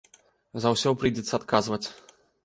[0.63, 1.83] За ўсе прыйдзецца адказваць.